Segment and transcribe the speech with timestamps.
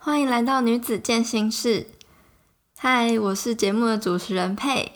[0.00, 1.88] 欢迎来到女子健心室。
[2.78, 4.92] 嗨，我是节目的主持人佩。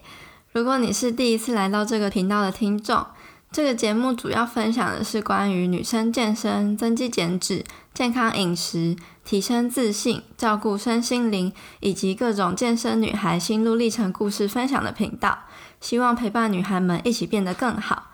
[0.53, 3.05] 如果你是第一次来到这个频道的听众，
[3.51, 15.41] 这个节目主要分享的是关于女生健身、增肌减脂、健康饮食、提升自信、照顾身心灵，以及各种健身女孩心路历程故事分享的频道。
[15.81, 18.13] 希望陪伴女孩们一起变得更好。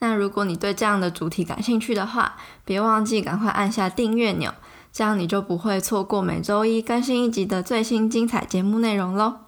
[0.00, 4.52] 那如果你对这样的主题感兴趣的话，别忘记赶快按下订阅钮。
[4.94, 9.38] 这样你就不会错过每周一更新一集的最新精彩节目内容喽。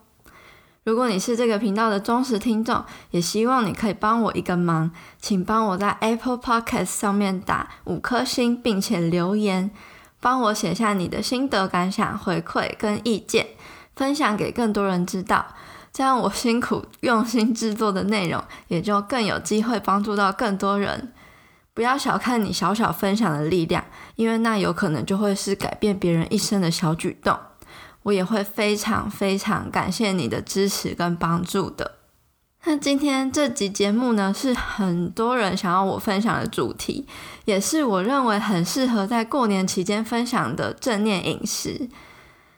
[0.83, 4.91] 如果你是这个频道的忠实听众，也希望你可以帮我一个忙，
[5.21, 9.71] 请帮我在 Apple Podcast 上面打五颗星，并且留言，
[10.19, 13.47] 帮我写下你的心得感想、回馈跟意见，
[13.95, 15.47] 分享给更多人知道。
[15.93, 21.13] 这样我辛苦用心制作的内容，也就更有机会帮助到更多人。
[21.77, 27.39] 不要小看你小小分享的力量，因为那有可能就会是改变别人一生的小举动。
[28.05, 31.97] 我也会非常非常感谢你的支持跟帮助的。
[32.65, 37.07] 那今天这集节目呢，是很多人想要我分享的主题，
[37.45, 41.91] 也是我认为很适合在过年期间分享的正念饮食。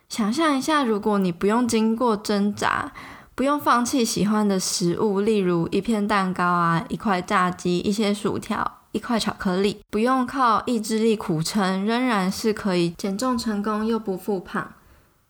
[0.09, 2.93] 想象一下，如果你不用经过挣扎，
[3.35, 8.77] 不用放弃喜欢的食物，例如一片蛋糕啊，一块炸鸡，一些薯条。
[8.99, 14.75] 一块巧克力，不用靠意志力苦撑，仍然是可以减重成功又不复胖。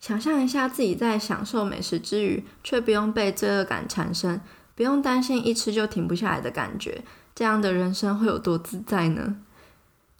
[0.00, 4.40] 想象一下自己在享受美食之余，却不用被罪恶感缠身，
[4.74, 7.02] 不用担心一吃就停不下来的感觉，
[7.34, 9.36] 这样的人生会有多自在呢？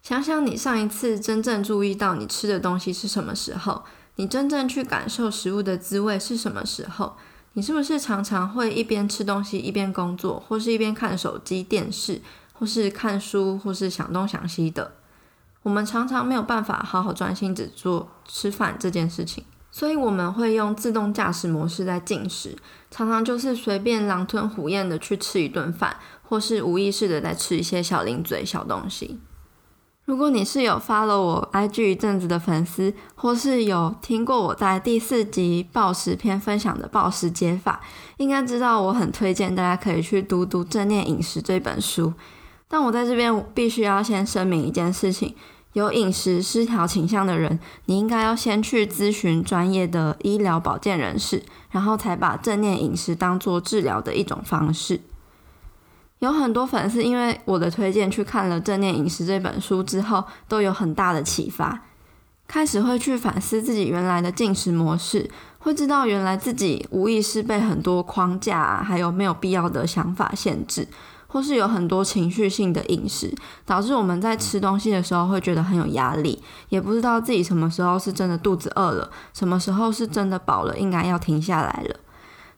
[0.03, 3.81] 想想你上一次真正注意到你吃的东西是什么时候？
[4.17, 7.15] 你真正去感受食物的滋味是什么时候？
[7.53, 12.21] 你是不是常常会一边吃东西一边工作，或是一边看手机电视？
[12.59, 14.91] 或是看书，或是想东想西的，
[15.63, 22.57] 我们常常没有办法好好专心只做吃饭这件事情，所以我们会用自动驾驶模式在进食，
[22.91, 29.21] 常常就是随便狼吞虎咽的去吃一顿饭，或是无意识的在吃一些小零嘴、小东西。
[30.03, 37.79] 如果你是有 follow 我 IG 一阵子的粉丝，或是有听过我在第四集暴食篇分享的暴食解法，
[38.17, 42.11] 应该知道我很推荐大家可以去读读《正念饮食》这本书。
[42.71, 45.33] 但我在这边必须要先声明一件事情：
[45.73, 55.01] 有饮食失调倾向的人，你应该要先去咨询专业的医疗保健人士，然后才把正念饮食当做治疗的一种方式。
[56.19, 61.81] 有很多粉丝因为我的推荐去看了《正念饮食》这本书之后，都有很大的启发，
[62.47, 70.87] 开始会去反思自己原来的进食模式，会知道原来自己无意识被很多框架还有没有必要的想法限制。
[71.31, 81.95] 或是有很多情绪性的饮食，导致我们在吃东西的时候会觉得很有压力，也不知道自己什么时候是真的肚子饿了，什么时候是真的饱了，应该要停下来了。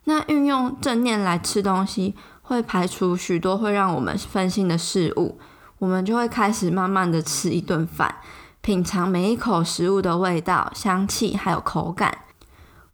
[0.06, 5.38] 那运用正念来吃东西，会排除许多会让我们分心的事物，
[5.78, 8.16] 我们就会开始慢慢的吃一顿饭，
[8.62, 12.20] 品尝每一口食物的味道、香气还有口感，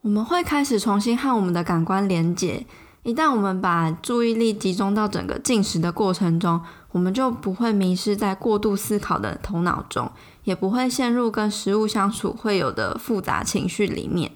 [0.02, 2.66] 我们会开始重新和我们的感官连接。
[3.08, 6.60] 一旦我们把注意力集中到整个进食的过程中，
[6.92, 10.12] 我们就不会迷失在过度思考的头脑中，
[10.44, 14.34] 也不会陷入跟食物相处会有的复杂情绪里面。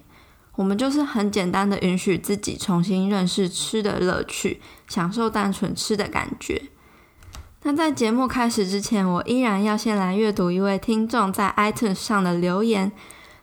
[0.55, 6.69] 我们就是很简单的允许自己重新认识吃的乐趣，享受单纯吃的感觉。
[7.63, 12.93] 那在节目开始之前，我依然要先来阅读一位听众在 iTunes 上的留言。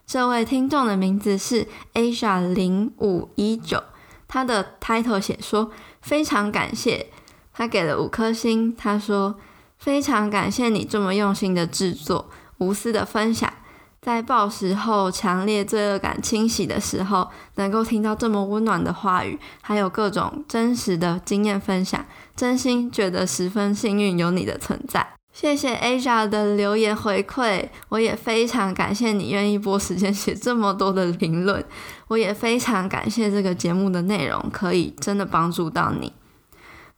[0.07, 3.83] 这位听众的名字是 Asia 零五一九。
[4.29, 7.11] 他的 title 写说非常感谢，
[7.53, 8.77] 他给了五颗星。
[8.77, 9.37] 他说
[9.79, 13.53] 非常感谢你这么用心的制作，无私的分享，
[14.01, 22.05] 在暴食后强烈罪恶感清洗的时候，能够听到这么温暖的话语，还有各种真实的经验分享，
[22.37, 25.18] 真心觉得十分幸运有你的存在。
[25.41, 31.65] 谢谢 Asia 的留言回馈，我也非常感谢你愿意拨时间写这么多的评论，
[32.09, 36.13] 我也非常感谢这个节目的内容可以真的帮助到你。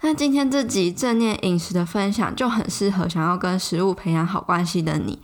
[0.00, 5.20] 那今天这集正念饮食的分享就很适合想要跟食物培养好关系的你。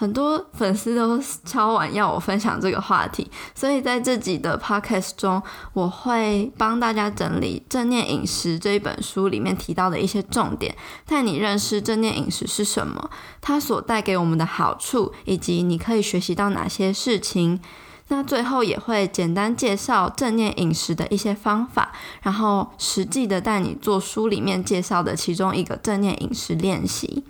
[0.00, 5.42] 很多粉丝都超晚要我分享这个话题，所以在这集的 podcast 中，
[5.74, 10.74] 我会帮大家整理《正念饮食》这一本书里面提到的一些重点，
[11.04, 13.10] 带你认识正念饮食是什么，
[13.42, 17.60] 它所带给我们的好处，以及你可以学习到哪些事情。
[18.08, 21.92] 那最后也会简单介绍正念饮食的一些方法，
[22.22, 27.22] 然后实际的带你做书里面介绍的其中一个正念饮食练习。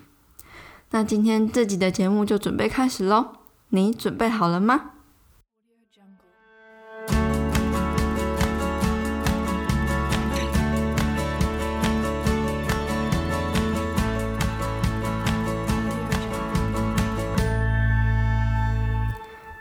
[0.93, 3.37] 那今天这集的节目就准备开始喽，
[3.69, 4.91] 你准备好了吗？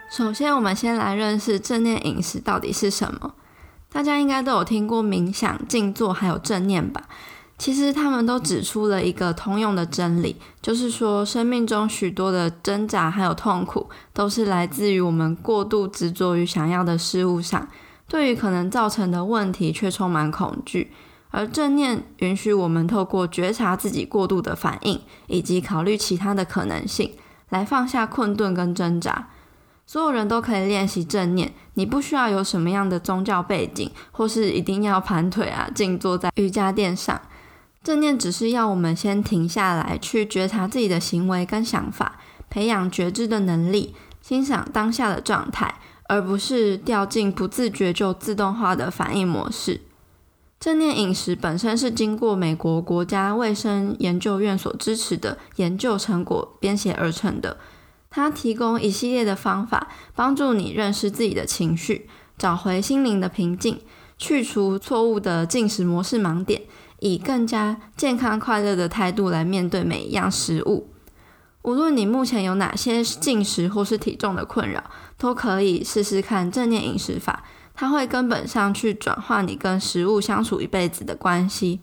[0.09, 3.35] 首先，我们先来认识正念饮食到底是什么。
[3.91, 7.07] 大家应该都有听过冥想、静坐，还有正念吧？
[7.59, 17.67] 其实他们都指出了一个通用的真理，就是说，生命中许多的挣扎还有痛苦，都是来自于我们过度执着于想要的事物上，
[18.07, 20.93] 对于可能造成的问题却充满恐惧。
[21.31, 27.11] 而正念允许我们透过觉察自己过度的反应，以及考虑其他的可能性，
[27.49, 29.27] 来放下困顿跟挣扎。
[29.85, 37.19] 所有人都可以练习正念，你不需要有什么样的宗教背景，或是一定要盘腿啊，静坐在瑜伽垫上。
[37.83, 45.75] 正念只是要我们先停下来，去觉察自己的行为跟想法，培养觉知的能力，欣赏当下的状态，
[46.07, 49.81] 而不是掉进不自觉就自动化的反应模式。
[50.59, 57.57] 正念饮食本身是经过美国国家卫生研究院所支持的研究成果编写而成的。
[58.09, 63.79] 它提供一系列的方法，帮助你认识自己的情绪，找回心灵的平静，
[64.17, 66.63] 去除错误的进食模式盲点。
[66.99, 70.89] 以更加健康快乐的态度来面对每一样食物。
[71.61, 74.83] 无论你目前有哪些进食或是体重的困扰，
[75.17, 77.43] 都可以试试看正念饮食法。
[77.75, 81.79] 它会根本上去转化你跟食物相处一辈子的关系。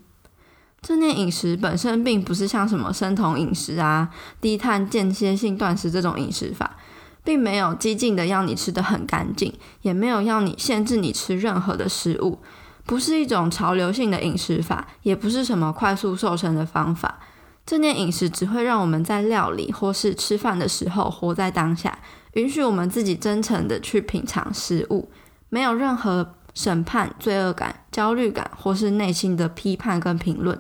[0.83, 4.11] 正念饮食本身并不是像什么生酮饮食啊、
[4.41, 6.77] 低碳间歇性断食这种饮食法，
[7.25, 12.41] 并没有激进的要你吃的很干净，也没有要你限制你吃任何的食物。
[12.87, 17.19] 不是一种潮流性的饮食法，也不是什么快速瘦身的方法。
[17.67, 21.99] 正念饮食只会让我们在料理或是吃饭的时候活在当下，
[22.35, 25.11] 允许我们自己真诚的去品尝食物，
[25.49, 30.57] 没有任何审判、罪恶感、焦虑感或是内心的批判跟评论。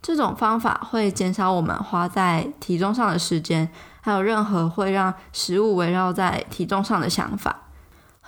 [0.00, 3.68] 这种方法会减少我们花在体重上的时间，
[4.00, 7.64] 还有任何会让食物围绕在体重上的想法。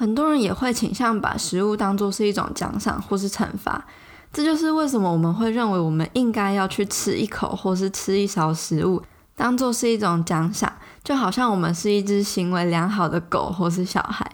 [0.03, 3.87] 很多人也会倾向把食物当作是一种奖赏或是惩罚，
[4.33, 9.01] 这就是为什么我们会认为我们应该要去吃一口或是吃一勺食物，
[9.37, 10.73] 当做是一种奖赏，
[11.05, 14.29] 就好像我们是一只行为良好的狗或是小孩。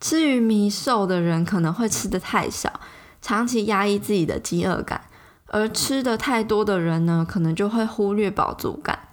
[0.00, 2.78] 吃鱼迷瘦的人可能会吃的太少，
[3.20, 5.00] 长期压抑自己的饥饿感，
[5.48, 9.03] 而吃的太多的人呢，可能就会忽略饱足感。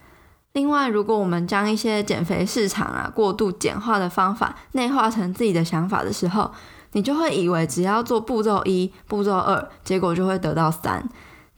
[0.53, 6.51] 另外，如果我们将一些减肥市场啊过度简化的方法内化成自己的想法的时候，
[6.91, 11.07] 你就会以为只要做步骤一、步骤二，结果就会得到三。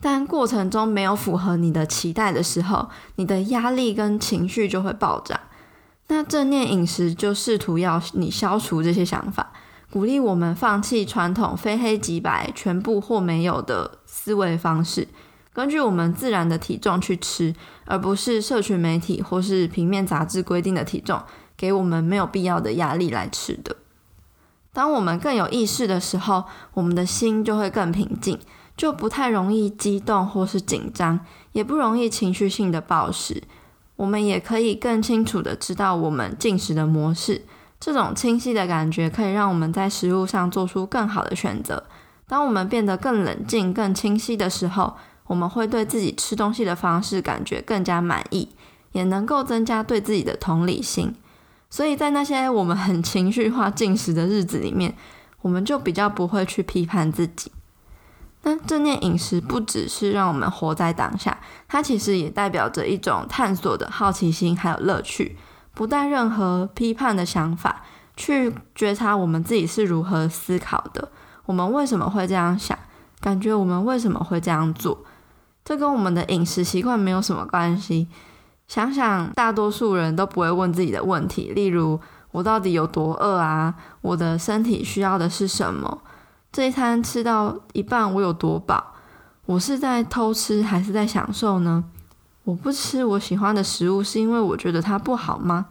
[0.00, 5.40] 但过程中没有符合你的期待的时候，你的压力跟情绪就会爆炸。
[6.08, 9.52] 那正念饮食就试图要你消除这些想法，
[9.90, 15.08] 鼓励我们放弃传统非黑即白、全部或没有的思维方式。
[15.54, 17.54] 根据我们自然的体重去吃，
[17.86, 21.22] 而不是社群媒体或是平面杂志规定的体重，
[21.56, 23.76] 给我们没有必要的压力来吃的。
[24.72, 28.36] 当我们更有意识的时候，我们的心就会更平静，
[28.76, 31.20] 就不太容易激动或是紧张，
[31.52, 33.44] 也不容易情绪性的暴食。
[33.94, 37.42] 我们也可以更清楚的知道我们进食的模式，
[37.78, 41.84] 这种清晰的感觉可以让我们在食物上做出更好的选择。
[42.26, 48.48] 当我们变得更冷静、更清晰的时候，我们会对自己吃东西的方式感觉更加满意，
[48.92, 51.14] 也能够增加对自己的同理心。
[51.70, 54.94] 所以在那些我们很情绪化进食的日子里面，
[55.40, 57.50] 我们就比较不会去批判自己。
[58.42, 65.38] 那正念饮食不只是让我们活在当下，它其实也代表着一种探索的好奇心还有乐趣，
[65.72, 67.82] 不带任何批判的想法，
[68.16, 71.10] 去觉察我们自己是如何思考的，
[71.46, 72.78] 我们为什么会这样想，
[73.20, 75.04] 感觉我们为什么会这样做。
[75.64, 78.06] 这跟我们的饮食习惯没有什么关系。
[78.68, 81.98] 想想，大多数人都不会问自己的问题，例如
[82.32, 83.74] 我到底有多饿啊？
[84.00, 86.02] 我的身体需要的是什么？
[86.52, 88.92] 这一餐吃到一半，我有多饱？
[89.46, 91.84] 我是在偷吃还是在享受呢？
[92.44, 95.66] 我不吃我喜欢的食物，是因为我觉得它不好吗？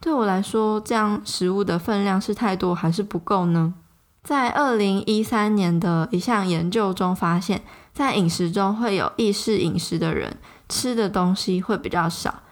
[0.00, 3.74] 对我来说，这样食物的分量是太多还是不够呢？
[4.22, 7.62] 在二零一三年的一项研究中发现。
[7.96, 10.36] 在饮食中会有意识饮食的人，
[10.68, 12.42] 吃的东西会比较少。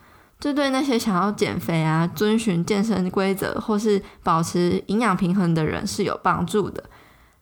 [0.40, 6.82] 这对那些想要减肥啊、遵循健身规则或是保持营养平衡的人是有帮助的。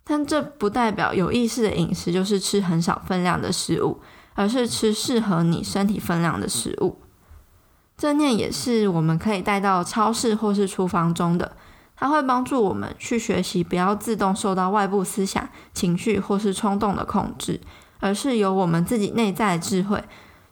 [0.02, 4.00] 但这不代表有意识的饮食就是吃很少分量的食物，
[4.34, 7.00] 而是吃适合你身体分量的食物。
[7.96, 11.56] 正念也是我们可以带到超市或是厨房中的，
[11.94, 17.60] 它会帮助我们去学习不要自动受到外部思想、情绪或是冲动的控制。
[18.02, 20.02] 而是由我们自己内在智慧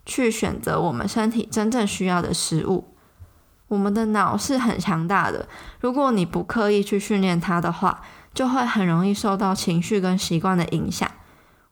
[0.07, 2.95] 去选择我们身体真正需要的食物。
[3.67, 5.49] 我们的脑是很强大的，
[5.81, 8.03] 如果你不刻意去训练它的话，
[8.33, 11.11] 就会很容易受到情绪跟习惯的影响。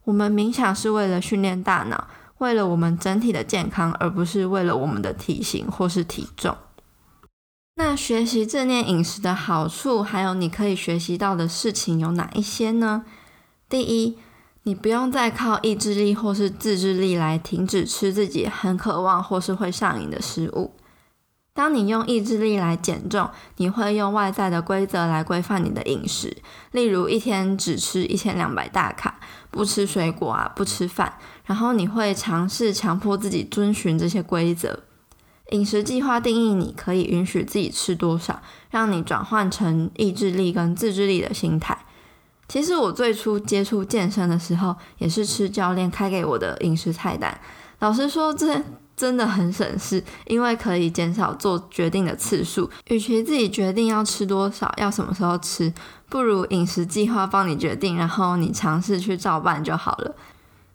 [0.05, 2.09] 我们冥想是为了训练大脑，
[2.39, 6.57] 为了我们整体的健康，而不是为了我们的体型或是体重。
[7.77, 13.05] 那学习正念饮食的好处，还有你可以学习到的事情有哪一些呢？
[13.69, 14.19] 第一，
[14.65, 20.73] 你不用再靠意志力或是自制力来停止吃自己很渴望或是会上瘾的食物。
[21.55, 26.37] 当你用意志力来减重，你会用外在的规则来规范你的饮食，
[26.71, 29.19] 例如一天只吃一千两百大卡，
[29.51, 34.85] 不吃水果啊，不吃饭，然后你会尝试强迫自己遵循这些规则。
[35.51, 41.87] 饮食计划定义你可以允许自己吃多少，让你转换成意志力跟自制力的心态。
[42.49, 47.39] 其实我最初接触健身的时候，也是吃教练开给我的饮食菜单。
[47.79, 48.61] 老实说，这。
[48.99, 52.69] 真的很省事，因为可以减少做决定的次数。
[52.89, 55.73] 与其自己决定要吃多少，要什么时候吃，
[56.09, 60.17] 不如饮食计划帮你决定，然后你尝试去照办就好了。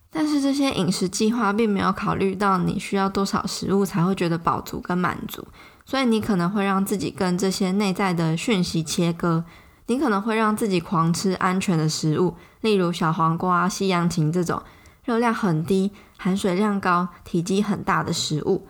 [0.09, 5.45] 但是这些饮食计划并没有考虑到你需要多少食物才会觉得饱足跟满足，
[5.85, 9.43] 所以你可能会让自己跟这些内在的讯息切割。
[9.87, 14.61] 你可能会让自己狂吃安全的食物，例如小黄瓜、西洋芹这种。
[15.05, 18.65] 热量很低、含水量高、体积很大的食物。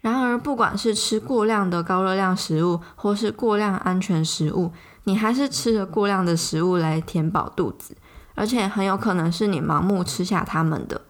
[0.00, 4.72] 然而，不管是吃过量的高热量食物，或是过量安全食物，
[5.04, 7.96] 你还是吃了过量的食物来填饱肚子，
[8.34, 11.00] 而且很有可能是你盲目吃下它们的。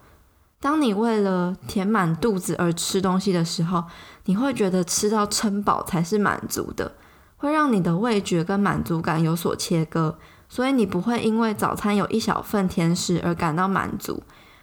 [0.61, 3.83] 当你为了填满肚子而吃东西的时候，
[4.25, 6.93] 你会觉得吃到撑饱才是满足的，
[7.41, 10.15] 会让你的味觉跟满足感有所切割，
[10.47, 14.21] 所以你不会因为早餐有一小份甜食而感到满足。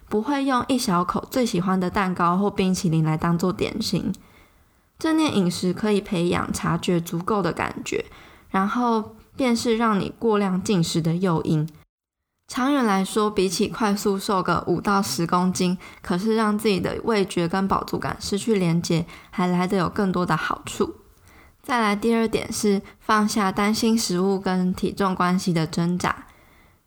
[0.08, 4.14] 不会用一小口最喜欢的蛋糕或冰淇淋来当做点心。
[4.97, 8.06] 正念饮食可以培养察觉足够的感觉，
[8.49, 11.68] 然后便是让你过量进食的诱因。
[12.47, 20.94] 长远来说，比起快速瘦个五到十公斤，可是让自己的味觉跟饱足感失去连接，还来得有更多的好处。
[21.68, 26.25] 再来，第二点是放下担心食物跟体重关系的挣扎。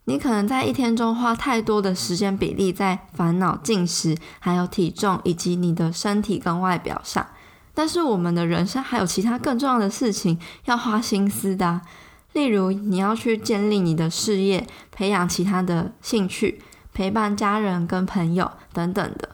[0.06, 7.28] 你可能在一天中花太多的时间比例在烦恼进食，还有体重以及你的身体跟外表上，
[7.76, 11.82] 但是我们的人生还有其他更重要的事情要花心思的，
[12.34, 16.60] 例如你要去建立你的事业，培养其他的兴趣，
[16.92, 19.30] 陪伴家人跟朋友等等的。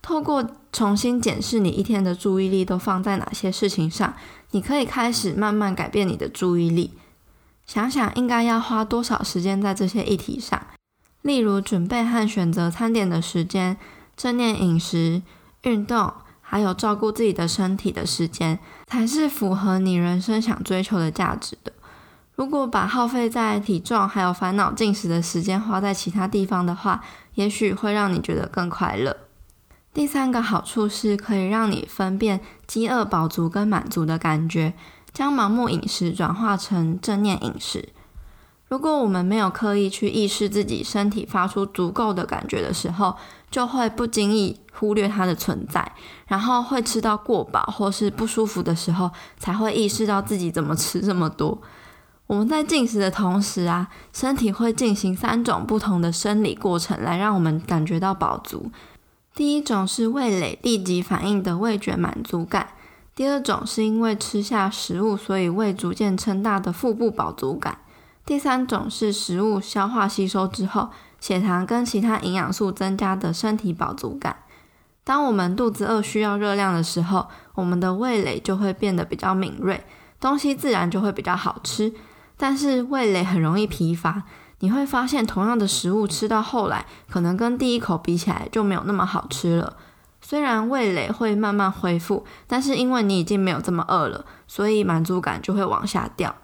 [0.00, 4.14] 透过重新检视你一天的注意力都放在哪些事情上，
[4.50, 6.92] 你可以开始慢慢改变你的注意力。
[7.66, 10.66] 想想应该要花多少时间在这些议题上，
[11.22, 13.76] 例如准备和选择餐点的时间、
[14.16, 15.22] 正念饮食、
[15.62, 21.72] 运动，还有照顾自己的身体的时间，才是符合你人生想追求的价值的。
[22.36, 27.02] 如果把耗费在体重还有烦恼进食的时间花在其他地方的话，
[27.34, 29.16] 也许会让你觉得更快乐。
[29.96, 34.74] 第三个好处是可以让你分辨饥饿、饱足跟满足的感觉。
[35.10, 37.88] 将盲目饮食转化成正念饮食。
[38.68, 43.16] 如果我们没有刻意去意识自己身体发出足够的感觉的时候，
[43.50, 45.90] 就会不经意忽略它的存在，
[46.26, 51.58] 然后会吃到过饱或是不舒服的时候，才会意识到自己怎么吃这么多。
[52.26, 58.70] 我们在进食的同时啊，身体会进行三种不同的生理过程来让我们感觉到饱足。
[59.36, 62.68] 第一种是味蕾立即反应的味觉满足感。
[63.14, 67.80] 第二种是因为吃下食物，所以胃逐渐撑大的腹部饱足感。
[68.24, 70.88] 第三种是食物消化吸收之后，
[71.20, 74.36] 血糖跟其他营养素增加的身体饱足感。
[75.04, 77.26] 当我们肚子饿需要热量的时候，
[77.56, 79.84] 我们的味蕾就会变得比较敏锐，
[80.18, 81.92] 东西自然就会比较好吃。
[82.38, 84.22] 但是味蕾很容易疲乏，
[84.60, 89.76] 你会发现同样的食物吃到后来，可能跟第一口比起来就没有那么好吃了。
[90.20, 96.34] 虽然味蕾会慢慢恢复，但是因为你已经没有这么饿了，所以满足感就会往下掉。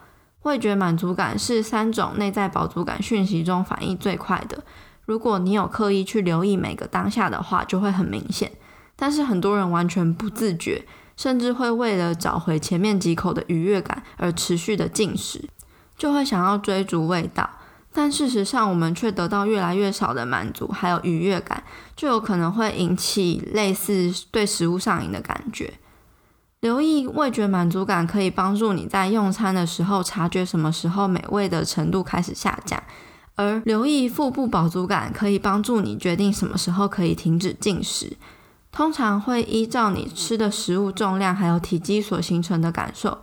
[0.43, 4.63] 味觉满足感是三种内在饱足感讯息中反应最快的。
[5.05, 8.53] 如果你有刻意去留意每个当下的话，就会很明显。
[8.95, 10.85] 但是很多人完全不自觉，
[11.17, 15.49] 甚至会为了找回前面几口的愉悦感而持续的进食，
[15.97, 17.49] 就会想要追逐味道。
[17.95, 21.63] 但事实上，我们却得到越来越少的满足，还有愉悦感，
[21.95, 25.75] 就有可能会引起类似对食物上瘾的感觉。
[26.61, 32.81] 留意味觉满足感，可以帮助你在用餐的时候察觉什么时候美味的程度开始下降；
[33.35, 38.17] 而留意腹部饱足感，可以帮助你决定什么时候可以停止进食。
[38.71, 43.19] 通常会依照你吃的食物重量还有体积所形成的感受。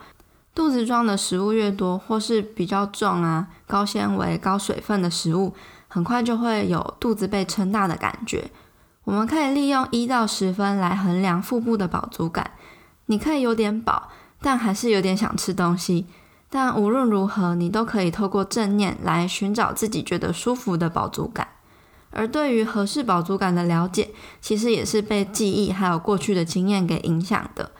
[0.60, 5.54] 肚子装的食物越多，或是比较重啊、高纤维、高水分的食物，
[5.88, 8.52] 很快就会有肚子被撑大的感觉。
[9.06, 12.52] 我们可以利用一到十分来衡量腹部的饱足感。
[13.06, 14.10] 你可以有点饱，
[14.42, 16.08] 但还是有点想吃东西。
[16.50, 21.48] 但无论如何，你都可以透过正念来寻找自己觉得舒服的饱足感。
[22.12, 24.10] 而对于合适饱足感的了解，
[24.42, 27.72] 其实也是被记忆还有过去的经验给影响的。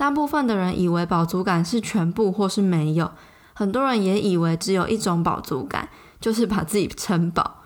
[0.00, 3.10] 大部分的人以为饱足感是全部或是没有，
[3.52, 7.56] 很多人也以为只有一种饱足感，就是把自己撑饱。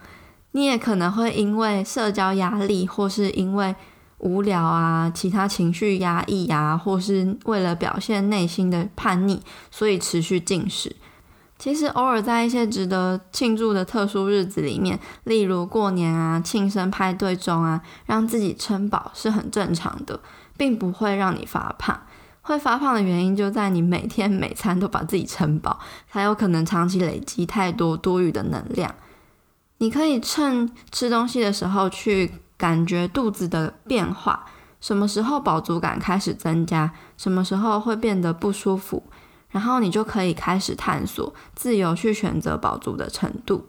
[0.51, 3.77] 你也可能会因为社交压力，或是因为
[4.19, 10.97] 无聊啊，其他情绪压抑啊，或是为了表现内心的叛逆，所以持续进食。
[11.57, 20.19] 其实偶尔在一些值得庆祝的特殊日子里面，例如过年啊、庆生派对中啊，让自己撑饱是很正常的，
[20.57, 22.01] 并不会让你发胖。
[22.45, 28.95] 会发胖的原因就在你每天每餐都把自己撑饱，才有可能长期累积太多多余的能量。
[29.79, 32.31] 你可以趁吃东西的时候去。
[32.57, 34.47] 感觉肚子的变化，
[34.81, 39.03] 什么时候饱足感开始增加，什么时候会变得不舒服，
[39.51, 43.67] 然后你就可以开始探索，自由去选择饱足的程度。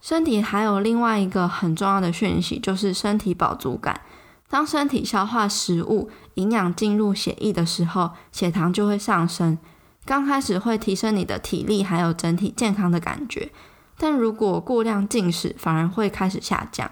[0.00, 4.00] 身体还有另外一个很重要的讯息，就是身体饱足感。
[4.48, 9.58] 当身体消化食物，营养进入血液的时候，血糖就会上升。
[10.06, 13.50] 刚开始会提升你的体力，还有整体健康的感觉。
[13.98, 16.90] 但如果过量进食，反而会开始下降。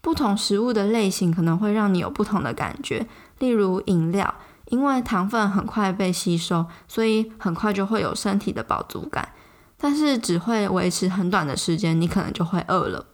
[0.00, 3.08] 不同食物的类型可能会让你有不同的感觉，
[3.40, 4.32] 例如饮料，
[4.66, 9.30] 因为糖分很快被吸收，所以很快就会有身体的饱足感，
[9.76, 13.06] 但是只会维持很短的时间，你可能就会饿了。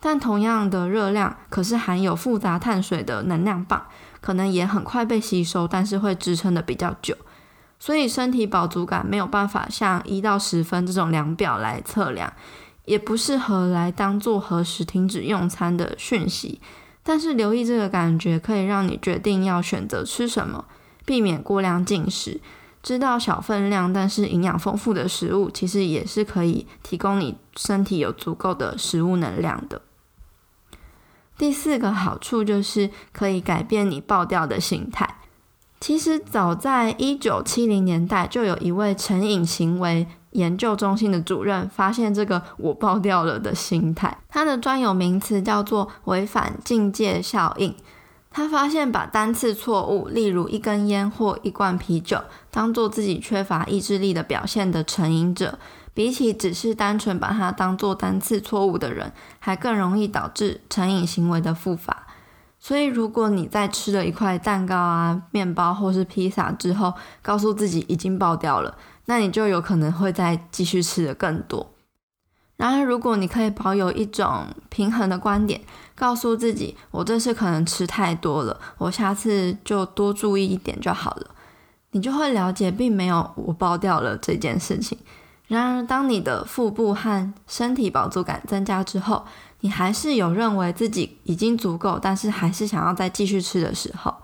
[0.00, 3.86] 但同样的热量，可是含有复杂碳水的能量棒，
[4.20, 7.14] 可能也很快被吸收，但是会支撑的比较久，
[7.78, 12.32] 所以身体饱足感没有办法像一到十分这种量表来测量。
[12.86, 16.60] 也不适合来当做何时停止用餐的讯息，
[17.04, 20.64] 但是留意这个感觉可以让你决定要选择吃什么，
[21.04, 22.40] 避免过量进食。
[22.82, 29.82] 知道小分量但是营养丰富的食物，其实也是可以提供你身体有足够的食物能量的。
[31.40, 35.16] 第四个好处就是可以改变你爆掉的心态。
[35.80, 40.06] 其实早在一九七零年代，就有一位成瘾行为。
[40.32, 47.74] 研究中心的主任发现这个“我爆掉了”的心态，它的专有名词叫做违反境界效应。
[48.30, 55.58] 他发现把单次错误，例如一根烟或一罐啤酒，当做自己缺乏意志力的表现的成瘾者，
[55.92, 62.06] 比起只是单纯把它当做单次错误的人，还更容易导致成瘾行为的复发。
[62.58, 68.76] 所以，如果你在吃了一块蛋糕啊、面包或是披萨之后，告诉自己已经爆掉了。
[69.06, 71.70] 那你就有可能会再继续吃的更多。
[72.58, 75.62] 然而，如果你可以保有一种平衡的观点，
[75.94, 81.28] 告诉自己，我这次可能吃太多了，我下次就多注意一点就好了，
[81.92, 84.98] 你就会了解，并没有我爆掉了这件事情。
[85.50, 89.24] 然而，当你的腹部和身体饱足感增加之后，
[89.62, 94.14] 你还是有认为自己已经足够，但是还是想要再继续吃的时候。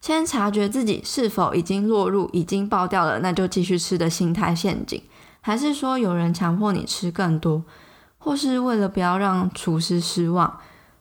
[0.00, 5.02] 先察觉自己是否已经落入已经爆掉了，那就继续吃的心态陷阱，
[5.42, 7.62] 还是说有人强迫你吃更多，
[8.16, 10.58] 或是为了不要让厨师失望，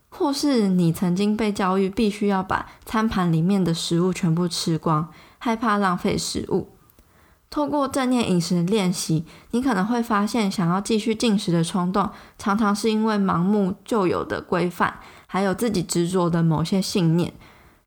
[0.09, 5.07] 或是你曾经被教育必须要把餐盘里面的食物全部吃光，
[5.37, 6.67] 害怕浪费食物。
[7.51, 12.09] 透过正念饮食练习，你可能会发现，想要继续进食的冲动，
[12.39, 14.95] 常常是因为盲目旧有的规范，
[15.27, 17.33] 还有自己执着的某些信念。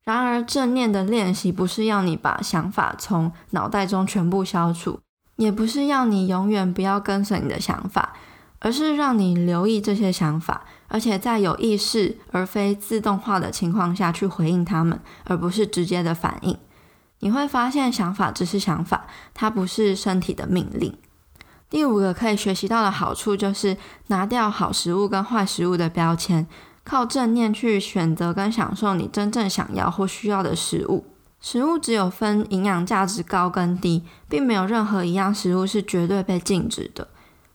[0.04, 5.00] 然而，正念的练习不是要你把想法从脑袋中全部消除，
[5.36, 8.12] 也不是要你永远不要跟随你的想法，
[8.58, 16.54] 而是让你留意这些想法，而且在有意识而非自动化的情况下去回应他们，而不是直接的反应。
[17.20, 20.96] 你会发现，想法只是想法，它不是身体的命令。
[21.70, 23.76] 第五个可以学习到的好处就是
[24.08, 26.46] 拿掉好食物跟坏食物的标签。
[26.84, 31.06] 靠正念去选择跟享受你真正想要或需要的食物。
[31.40, 37.08] 食物只有分营养价值高跟低，并没有任何一样食物是绝对被禁止的。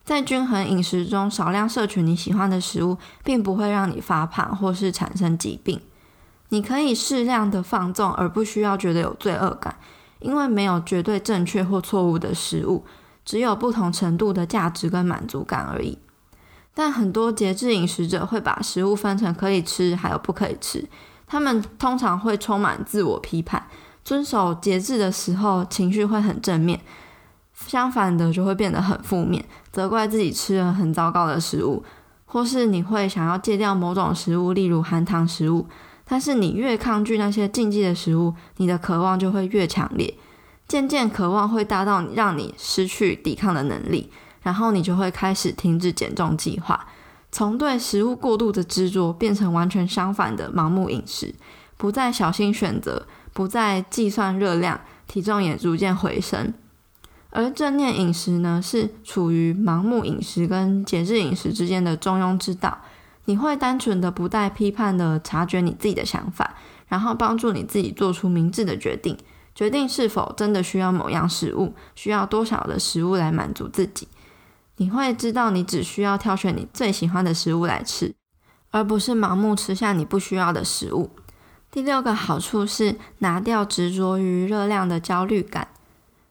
[0.04, 5.80] 在均衡饮食中，少量摄取你喜欢的食物，并不会让你发胖或是产生疾病。
[6.50, 9.78] 你可以适量的放纵，而不需要觉得有罪恶感，
[10.20, 12.84] 因为没有绝对正确或错误的食物，
[13.24, 15.98] 只有不同程度的价值跟满足感而已。
[16.74, 20.88] 但很多节制饮食者会把食物分成可以吃还有不可以吃，
[21.28, 23.68] 他们通常会充满自我批判，
[24.04, 26.80] 遵守节制的时候情绪会很正面，
[27.54, 31.84] 相反的就会变得很负面，责怪自己吃了很糟糕的食物，
[32.26, 35.68] 或是你会想要戒掉某种食物，例如含糖食物。
[36.12, 40.12] 但是你越抗拒那些禁忌的食物，你的渴望就会越强烈，
[40.68, 44.10] 渐渐渴望会大到让你失去抵抗的能力，
[44.42, 46.88] 然后你就会开始停止减重计划，
[47.32, 51.36] 从对食物过度的执着变成完全相反的盲目饮食，
[51.78, 56.52] 不再小心选择，不再计算热量，体重也逐渐回升。
[57.30, 62.80] 而正念饮食呢，是处于盲目饮食跟节制饮食之间的中庸之道。
[63.30, 66.56] 你会单纯的不带批判的察觉你自己的想法，
[66.88, 69.16] 然后帮助你自己做出明智的决定，
[69.54, 74.08] 决定是否真的需要某样食物，需要多少的食物来满足自己。
[74.78, 78.16] 你会知道你只需要挑选你最喜欢的食物来吃，
[78.72, 81.12] 而不是盲目吃下你不需要的食物。
[81.70, 85.68] 第六个好处是拿掉执着于热量的焦虑感。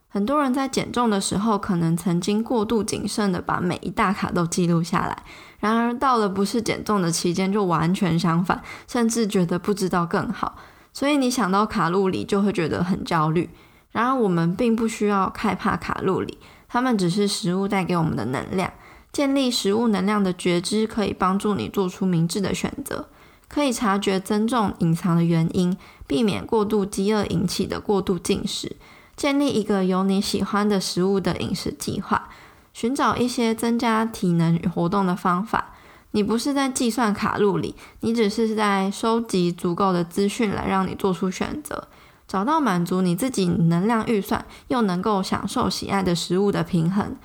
[0.09, 5.23] 很多人在减重的时候，可能曾经过度谨慎的把每一大卡都记录下来，
[5.59, 10.57] 然而到了不是减重的期间，就完全相反，甚至觉得不知道更好。
[10.93, 13.51] 所以你想到卡路里就会觉得很焦虑。
[13.91, 18.73] 然而我们并不需要害怕卡路里，它们只是食物带给我们的能量。
[19.11, 23.09] 建立食物能量的觉知，可以帮助你做出明智的选择，
[23.49, 28.77] 可以察觉增重隐藏的原因，避免过度饥饿引起的过度进食。
[29.17, 32.29] 建立一个有你喜欢的食物的饮食计划，
[32.79, 35.75] 寻找一些增加体能活动的方法。
[36.13, 41.89] 你不是在计算卡路里，你只是在收集足够的资讯来让你做出选择，
[42.29, 47.17] 找到满足你自己能量预算又能够享受喜爱的食物的平衡，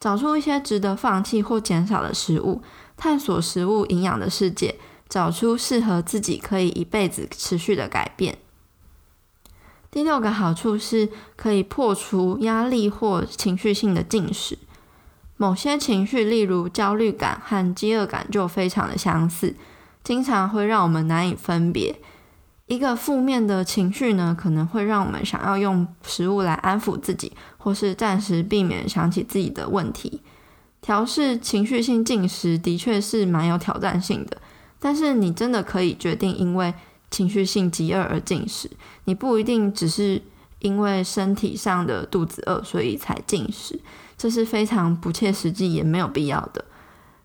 [0.00, 2.60] 找出一些值得放弃或减少的食物，
[2.96, 4.74] 探索食物营养的世界，
[5.08, 8.36] 找出适合自己可以一辈子持续的改变。
[9.92, 14.58] 第六个好处是可以破除压力或情绪性的进食。
[15.38, 19.54] 某些情绪，例如焦虑感和饥饿感，就非常的相似，
[20.04, 21.98] 经常会让我们难以分别。
[22.66, 30.20] 一个负面的情绪呢，可能会让我们想要用食物来安抚自己，或是暂时避免想起自己的问题。
[30.82, 34.36] 调试情绪性进食的确是蛮有挑战性的，
[34.78, 36.74] 但是你真的可以决定，因为。
[37.10, 38.70] 情绪性饥饿而进食，
[39.06, 40.20] 你不一定只是
[40.58, 43.80] 因为身体上的肚子饿所以才进食，
[44.18, 46.64] 这是非常不切实际也没有必要的，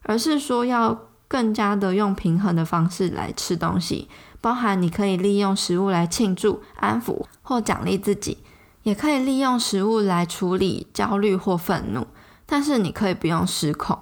[0.03, 4.07] 而是说要更加的用平衡的方式来吃东西，
[4.39, 8.37] 包含你可以利用食物来庆祝、安抚或奖励自己，
[8.83, 12.05] 也可以利用食物来处理焦虑或愤怒，
[12.45, 13.97] 但是你可以不用失控。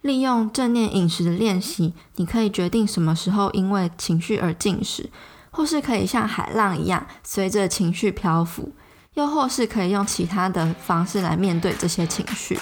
[0.00, 5.10] 利用正念饮食的练习，你可以决定什么时候因为情绪而进食，
[5.50, 8.72] 或是可以像海浪一样随着情绪漂浮，
[9.14, 12.58] 又或是可以用其他的方式来面对这些情绪。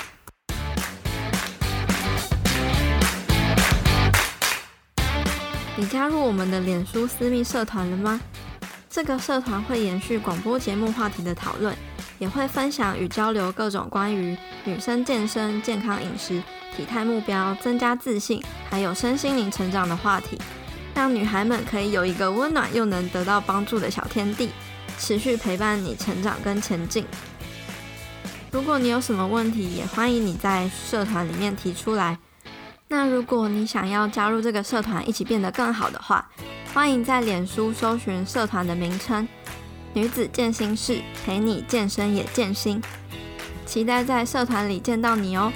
[5.76, 8.20] 你加入我们的脸书私密社团了吗？
[8.88, 11.74] 这个社团会延续广播节目话题的讨论，
[12.18, 16.42] 也会分享与交流各种关于女生健身、健康饮食。
[16.76, 20.38] 体态目标、增加自信，还有身心灵成长的话题，
[20.94, 24.50] 让女孩们可以有一个温暖又能得到帮助的小天地，
[25.00, 27.04] 持续陪伴你成长跟前进。
[28.52, 32.18] 如果你有什么问题，也欢迎你在社团里面提出来。
[32.88, 36.28] 那如果你想要加入这个社团，一起变得更好的话，
[36.74, 39.26] 欢迎在脸书搜寻社团的名称
[39.94, 42.82] “女子健心室”，陪你健身也健心。
[43.64, 45.52] 期待在社团里见到你哦。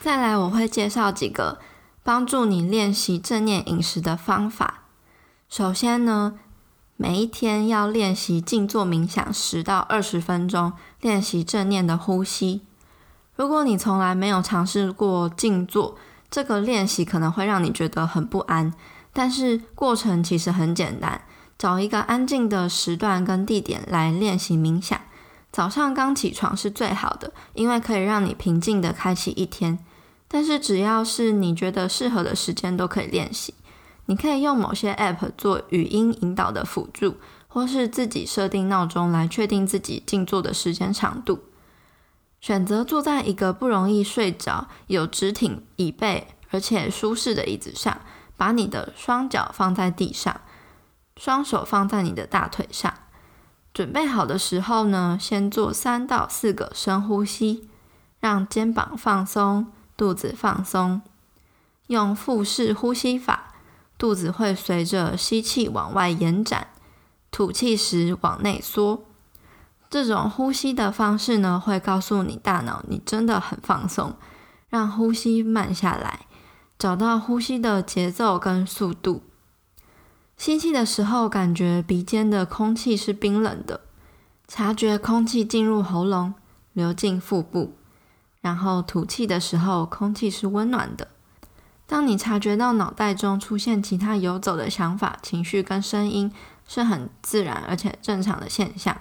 [0.00, 1.58] 再来，我会介绍几个
[2.04, 4.84] 帮助你练习正念饮食的方法。
[5.48, 6.38] 首先呢，
[6.96, 12.62] 每一天要练习静坐冥想十到二十分钟，练习正念的呼吸。
[13.36, 15.96] 如果你从来没有尝试过静坐，
[16.28, 18.74] 这个练习可能会让你觉得很不安。
[19.12, 21.22] 但是过程其实很简单，
[21.56, 25.00] 找一个安静的时段跟地点来练习冥想。
[25.52, 29.78] 早上刚起床是最好的，因为可以让你平静的开启一天。
[30.28, 33.54] 但是只要是你觉得适合的时间都可以练习。
[34.06, 37.16] 你可以用某些 App 做语音引导的辅助，
[37.46, 41.40] 或是自己设定闹钟来确定自己静坐的时间长度。
[42.40, 48.00] 选择坐在一个不容易睡着、有直挺椅背而且舒适的椅子上，
[48.36, 50.40] 把你的双脚放在地上，
[51.16, 52.92] 双手放在你的大腿上。
[53.74, 57.68] 准备好的时候呢，先做三到四个深呼吸，
[58.20, 59.72] 让肩膀放松。
[59.98, 61.00] 肚子放松，
[61.86, 63.54] 用腹式呼吸法，
[63.98, 66.68] 肚子会随着吸气往外延展，
[67.30, 69.04] 吐气时往内缩。
[69.88, 74.16] 这种呼吸的方式呢，会告诉你大脑你真的很放松，
[74.68, 76.26] 让呼吸慢下来，
[76.78, 79.22] 找到呼吸的节奏跟速度。
[80.36, 83.80] 吸气的时候，感觉鼻尖的空气是冰冷的，
[84.46, 86.34] 察觉空气进入喉咙，
[86.74, 87.74] 流进腹部。
[88.42, 91.08] 然后吐气的时候，空气是温暖的。
[91.86, 96.32] 当你察觉到脑袋中出现其他游走的想法、情绪跟声音，
[96.66, 98.96] 是很自然而且正常的现象。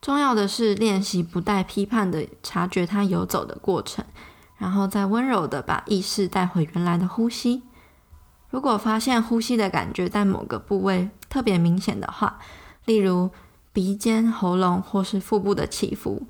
[0.00, 4.04] 重要的是练习不带批判的察觉它游走的过程，
[4.58, 7.62] 然后再温柔的把意识带回原来的呼吸。
[8.50, 12.38] 如果发现呼吸的感觉在某个部位特别明显的话，
[12.84, 13.30] 例如
[13.72, 16.26] 鼻尖、喉咙或是腹部的起伏，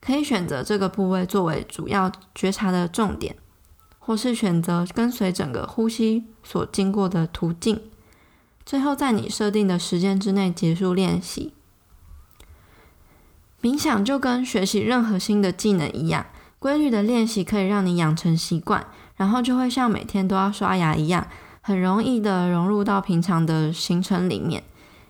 [0.00, 3.36] 可以选择这个部位作为主要觉察的重点，
[4.06, 7.80] 或是选择跟随整个呼吸所经过的途径，
[8.66, 11.54] 最后在你设定的时间之内结束练习。
[13.62, 16.26] 冥想就跟学习任何新的技能一样，
[16.58, 18.86] 规律的练习可以让你养成习惯，
[19.16, 21.26] 然后就会像每天都要刷牙一样，
[21.62, 24.62] 很容易的融入到平常的行程里面。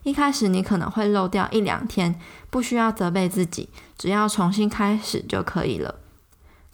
[0.03, 2.17] 一开始你可能会漏掉一两天，
[2.49, 5.95] 不需要责备自己，只要重新开始就可以了。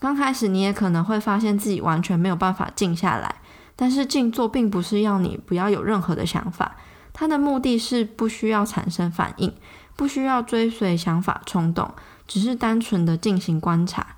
[0.02, 3.36] 刚开始你也可能会发现自己完全没有办法静下来，
[3.78, 6.76] 但是静坐并不是要你不要有任何的想法，
[7.14, 9.54] 它的目的是不需要产生反应。
[9.94, 11.94] 不需要追随想法冲动，
[12.26, 14.16] 只是单纯的进行观察。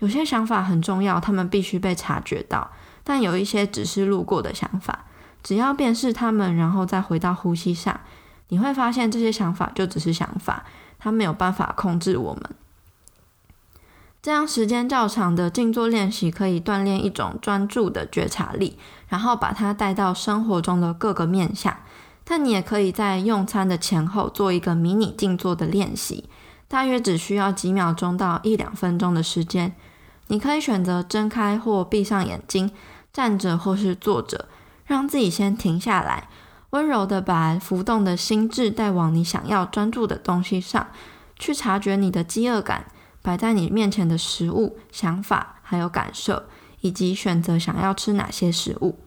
[0.00, 2.72] 有些想法很重要，他们必须被察觉到；
[3.04, 5.04] 但有一些只是路过的想法，
[5.44, 8.00] 只要辨识他们，然后再回到呼吸上，
[8.48, 10.64] 你会发现这些想法就只是想法，
[10.98, 12.42] 它没有办法控制我们。
[14.22, 18.76] 这样时间较长的静坐练习，可以锻炼一种专注的觉察力，
[19.08, 21.74] 然后把它带到生活中的各个面向。
[22.22, 26.28] 但你也可以在用餐的前后做一个迷你静坐的练习，
[26.68, 29.74] 大约只需要几秒钟到一两分钟的时间。
[30.28, 32.70] 你可以选择睁开或闭上眼睛，
[33.12, 34.46] 站着或是坐着，
[34.84, 36.28] 让自己先停下来，
[36.70, 40.86] 温柔的把浮动的心智带往你想要专注的东西上，
[41.36, 42.84] 去察觉你的饥饿感、
[43.22, 46.44] 摆在你面前的食物、想法还有感受，
[46.80, 48.98] 以及选择想要吃哪些食物。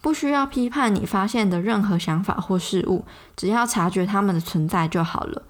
[0.00, 3.04] 不需要批判你发现的任何想法或事物，
[3.36, 5.42] 只要察觉它们的存在就好了。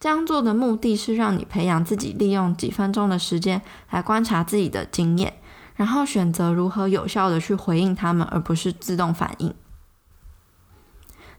[0.00, 5.34] 这样做的目的是让你培养自己利用几分钟的时间来观察自己的经验，
[5.76, 9.54] 然后选择如何有效的去回应他们，而不是自动反应。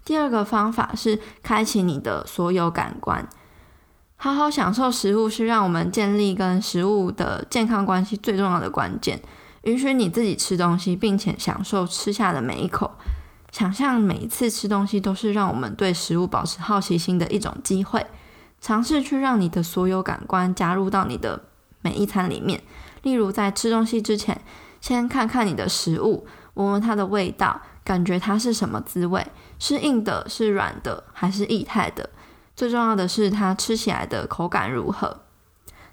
[0.05, 3.27] 第二个方法是开启你的所有感官，
[4.23, 9.21] 好好享受食物是让我们建立跟食物的健康关系最重要的关键。
[9.63, 12.89] 允许你自己吃东西，并且享受吃下的每一口。
[13.51, 18.05] 想象每一次吃东西都是让我们对食物保持好奇心的一种机会。
[18.61, 21.43] 尝试去让你的所有感官加入到你的
[21.81, 22.63] 每一餐里面。
[23.01, 24.39] 例如，在吃东西之前，
[24.79, 29.27] 先看看你的食物，闻闻它的味道，感觉它是什么滋味，
[29.59, 32.09] 是硬的，是软的，还是液态的？
[32.55, 35.21] 最重要的是，它吃起来的口感如何？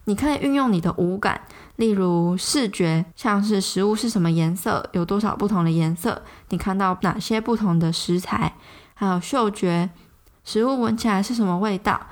[0.05, 1.43] 你可以运用你的五感。
[1.77, 8.53] 例如视觉，像是食物是什么颜色，有多少不同的颜色，你看到哪些不同的食材；
[8.93, 9.89] 还有嗅觉，
[10.45, 12.09] 食物闻起来是什么味道，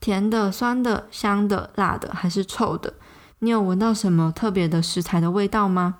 [0.00, 2.94] 甜的、酸的、香的、辣的还是臭的？
[3.40, 5.96] 你有闻到什么特别的食材的味道吗？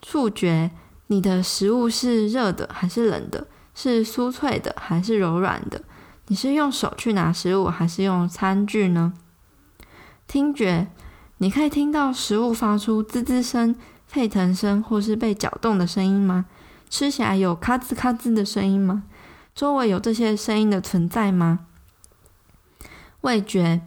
[0.00, 0.70] 触觉，
[1.08, 3.46] 你的食物是热的还是冷的？
[3.74, 5.82] 是酥脆的还是柔软的？
[6.30, 9.12] 你是用手去拿食物还是用餐具呢？
[10.28, 10.86] 听觉。
[11.38, 13.74] 你可以听到食物发出滋滋声、
[14.06, 16.44] 沸腾声，或是被搅动的声音吗？
[16.88, 19.02] 吃起来有咔吱咔吱的声音吗？
[19.56, 21.66] 周围有这些声音的存在吗？
[23.22, 23.80] 味觉，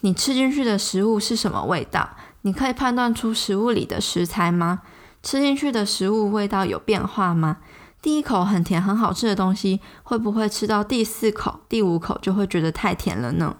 [0.00, 2.16] 你吃进去的食物是什么味道？
[2.40, 4.80] 你可以判断出食物里的食材吗？
[5.22, 7.58] 吃进去的食物味道有变化吗？
[8.02, 13.56] 第一口很甜、很好吃的东西，会不会吃到第四口、第五口就会觉得太甜了呢？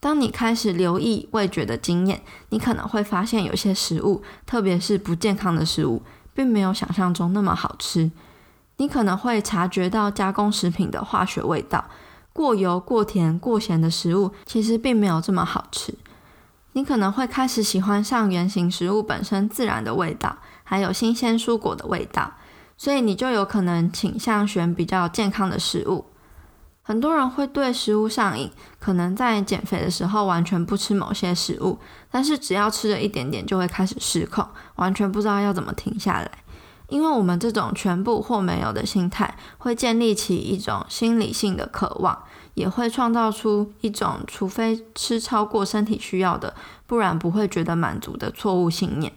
[0.00, 6.02] 当你开始留意味觉的经验，你可能会发现有些食物，特别是不健康的食物，
[6.34, 8.10] 并没有想象中那么好吃。
[8.78, 11.84] 你可能会察觉到加工食品的化学味道，
[12.32, 15.94] 过油、过甜、过咸的食物其实并没有这么好吃。
[16.72, 22.32] 你可能会开始喜欢上原型食物本身自然的味道，还有新鲜蔬果的味道，
[22.82, 26.04] 所以你就有可能倾向选比较健康的食物。
[26.82, 31.78] 很多人会对食物上瘾，可能在减肥的时候完全不吃某些食物，
[32.10, 36.28] 但是只要吃了一点点就会开始失控，完全不知道要怎么停下来。
[36.88, 46.56] 因为我们这种全部或没有的心态，会建立起一种心理性的渴望，也会创造出一种除非吃超过身体需要的，
[46.88, 49.12] 不然不会觉得满足的错误信念。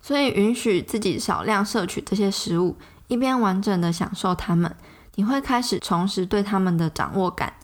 [0.00, 2.76] 所以，允许自己少量摄取这些食物，
[3.10, 4.72] 一边完整的享受它们，
[5.16, 7.54] 你会开始重拾对它们的掌握感。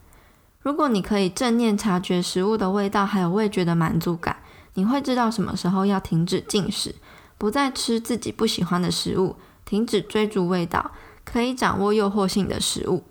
[0.58, 4.38] 如果你可以正念察觉食物的味道，还有味觉的满足感，
[4.74, 6.96] 你会知道什么时候要停止进食，
[7.38, 10.90] 不再吃自己不喜欢的食物，停止追逐味道，
[11.24, 13.04] 可以掌握诱惑性的食物。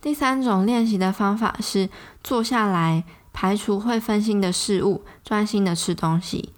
[0.00, 1.90] 第三种练习的方法是
[2.22, 6.52] 坐下来，排除会分心的事物，专心的吃东西。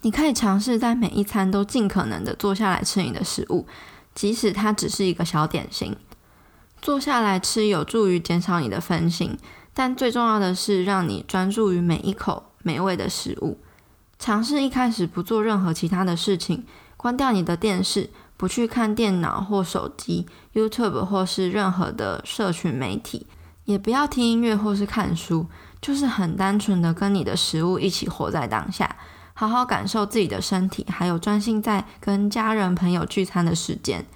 [0.00, 3.66] 你可以尝试在每一餐都尽可能的坐下来吃你的食物，
[4.14, 5.96] 即使它只是一个小点心。
[6.80, 9.38] 坐下来吃有助于减少你的分心，
[9.72, 13.58] 但最重要的是让你专注于每一口美味的食物。
[14.18, 16.64] 尝试一开始不做任何其他的事情，
[16.96, 23.26] 关掉你的电视，不去看电脑或手机、YouTube 或是任何的社群媒体，
[23.64, 25.46] 也不要听音乐或是看书，
[25.80, 28.96] 就是很单纯的跟你的食物一起活在当下。
[29.34, 34.06] 好好感受自己的身体，还有专心在跟家人朋友聚餐的时间。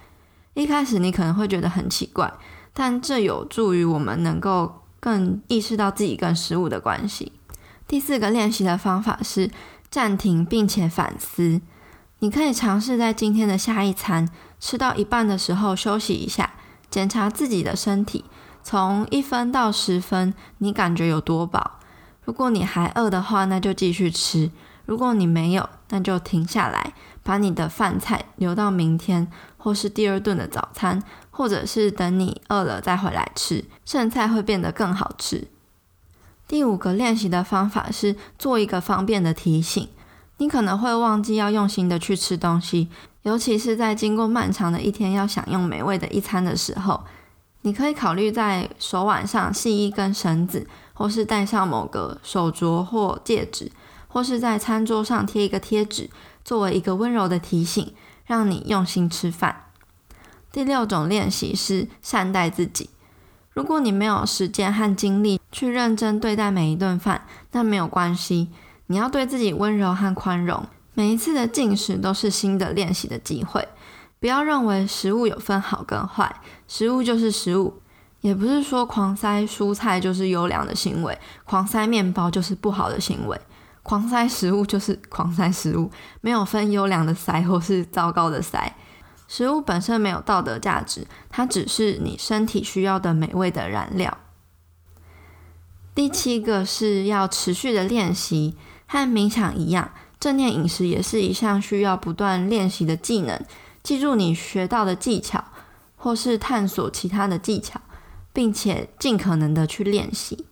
[0.53, 2.33] 一开始你可能会觉得很奇怪，
[2.73, 7.33] 但这有助于我们能够更意识到自己跟食物的关系。
[7.87, 9.51] 第四个练习的方法是
[9.89, 11.61] 暂停并且反思。
[12.19, 14.27] 你可以尝试在今天的下一餐
[14.59, 16.53] 吃到一半的时候休息一下，
[16.89, 18.25] 检查自己的身体，
[18.61, 21.79] 从一分到十分，你感觉有多饱？
[22.25, 24.51] 如果你还饿的话，那就继续吃。
[24.89, 35.47] 如果你没有，那就停下来，把你的饭菜留到明天，或是第二顿的早餐，或者是等你饿了再回来吃，剩菜会变得更好吃。
[36.47, 39.87] 第五个练习的方法是做一个方便的提醒。
[40.37, 42.89] 你可能会忘记要用心的去吃东西，
[43.21, 47.03] 尤其是在经过漫长的一天要享用美味的一餐的时候，
[47.61, 53.71] 你可以考虑在手腕上系一根绳子，或是戴上某个手镯或戒指。
[54.09, 56.09] 或是在餐桌上贴一个贴纸，
[56.43, 57.93] 作为一个温柔的提醒，
[58.25, 59.67] 让你用心吃饭。
[60.51, 62.89] 第六种练习是善待自己。
[63.53, 68.49] 如果你没有时间和精力去认真对待每一顿饭，那没有关系。
[68.87, 70.65] 你要对自己温柔和宽容。
[70.95, 73.67] 每一次的进食都是新的练习的机会。
[74.19, 77.81] 不要认为食物有分好跟坏，食物就是食物。
[78.21, 83.39] 也不是说狂塞蔬菜就是优良的行为，狂塞面包就是不好的行为。
[83.89, 85.89] 狂塞食物就是狂塞食物，
[86.21, 88.75] 没有分优良的塞或是糟糕的塞。
[89.27, 94.15] 食物本身没有道德价值，它只是你身体需要的美味的燃料。
[95.95, 103.43] 第七个是要持续的练习，和冥想一样，正念饮食也是一项需要不断练习的技能。
[103.81, 105.43] 记住你学到的技巧，
[105.95, 107.81] 或是探索其他的技巧，
[108.31, 110.45] 并且尽可能的去练习。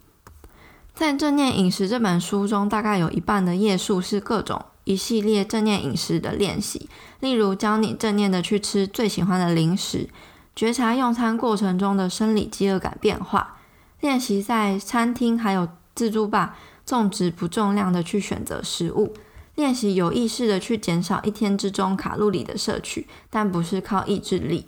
[0.97, 10.09] 在《正念饮食》这本书中，大概有一半的页数是各种一系列正念饮食的练习，例如教你正念的去吃最喜欢的零食，
[10.55, 13.57] 觉察用餐过程中的生理饥饿感变化，
[14.01, 19.13] 练习在餐厅还有自助吧重质不重量的去选择食物，
[19.53, 24.65] 练习有意识的去减少一天之中卡路里的摄取，但不是靠意志力，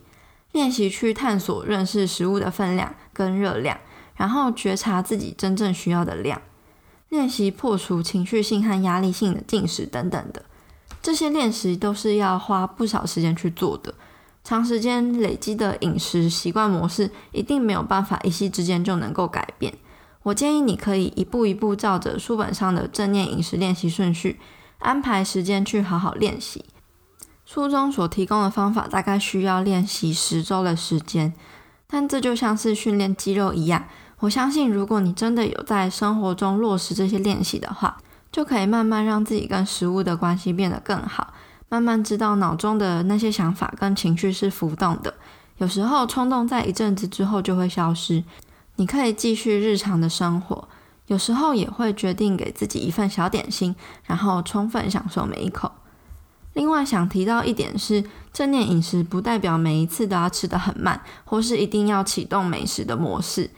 [0.51, 3.79] 练习去探索认识食物的分量跟热量。
[4.19, 6.41] 然后觉察自己真正需要的量，
[7.07, 10.43] 练习破除情绪性和压力性的进食等等的，
[11.01, 13.95] 这些练习都是要花不少时间去做的。
[14.43, 19.73] 长时间累积的饮食习惯模式，一定没有办法一夕之间就能够改变。
[20.23, 24.37] 我建议你可以一步一步照着书本上的正念饮食练习顺序，
[24.79, 26.65] 安排时间去好好练习。
[27.45, 31.33] 书中所提供的方法大概需要练习十周的时间，
[31.87, 33.85] 但这就像是训练肌肉一样。
[34.19, 37.97] 我相信，如果你真的有在生活中落实这些练习的话，
[38.31, 41.33] 就可以慢慢让自己跟食物的关系变得更好，
[41.69, 45.13] 慢慢知道脑中的那些想法跟情绪是浮动的。
[45.57, 48.23] 有时候冲动在一阵子之后就会消失，
[48.75, 50.67] 你可以继续日常的生活。
[51.07, 55.71] 有时候也会决定给自己一份小点心，然后充分享受每一口。
[56.53, 58.03] 另外想提到一点是，
[58.33, 63.49] 正念饮食不代表每一次都要吃得很慢，或是一定要启动美食的模式。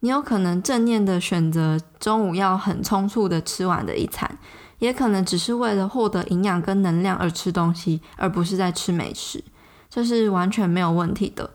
[0.00, 4.38] 你有可能正念的选择中午要很匆促的吃完的一餐，
[4.78, 9.42] 也可能只是为了获得营养跟能量而吃东西，而不是在吃美食，
[9.90, 11.50] 这是完全没有问题的。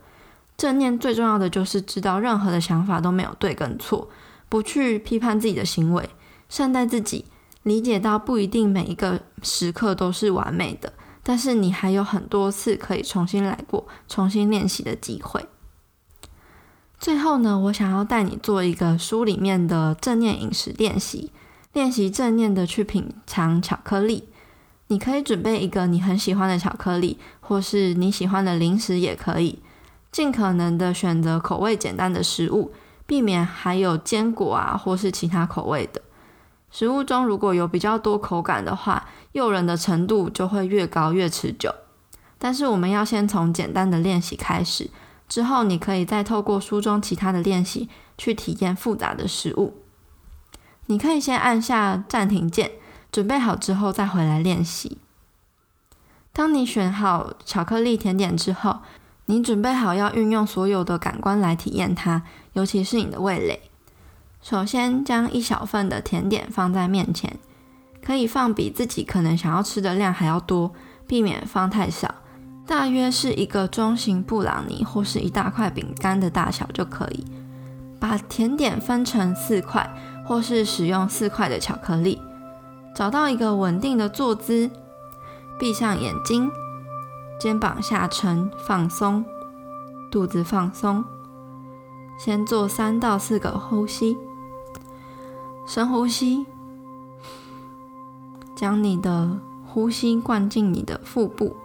[0.57, 4.09] 正念最重要的就是知道任何的想法都没有对跟错，
[4.49, 6.09] 不去批判自己的行为，
[6.49, 7.25] 善待自己，
[7.63, 10.91] 理解到不一定每一个时刻都是完美的，
[11.23, 15.45] 但是你还有很多次可以重新来过、重新练习的机会。
[17.03, 21.33] 最后呢，我想要带你做一个书里面的正念饮食练习，
[21.73, 24.29] 练习正念的去品尝巧克力。
[24.87, 29.59] 你可以准备一个你很喜欢的巧克力，或是你喜欢的零食也可以，
[30.13, 32.71] 尽可能的选择口味简单的食物，
[33.05, 36.01] 避免含有坚果啊或是其他口味的。
[36.71, 41.75] 食物中如果有比较多口感的话，诱人的程度就会越高越持久。
[42.39, 44.89] 但是我们要先从简单的练习开始，
[45.33, 49.73] 之后你可以再透过书中其他的练习去体验复杂的食物。
[50.85, 52.73] 你可以先按下暂停键，
[53.11, 54.99] 准备好之后再回来练习。
[56.31, 58.81] 当你选好巧克力甜点之后，
[59.25, 62.21] 你准备好要运用所有的感官来体验它，
[62.51, 63.59] 尤其是你的味蕾。
[64.39, 67.39] 首先，将一小份的甜点放在面前，
[68.05, 70.71] 可以放比自己可能想要吃的量还要多，
[71.07, 72.13] 避免放太少，
[72.73, 77.23] 大约是一个中型布朗尼或是一大块饼干的大小就可以。
[77.99, 79.87] 把甜点分成四块，
[80.25, 82.19] 或是使用四块的巧克力，
[82.95, 84.71] 找到一个稳定的坐姿，
[85.59, 86.49] 闭上眼睛，
[87.39, 89.23] 肩膀下沉放松，
[90.11, 91.05] 肚子放松，
[92.17, 94.17] 先做三到四个呼吸。
[95.67, 96.47] 深呼吸，
[98.55, 101.55] 将你的呼吸灌进你的腹部，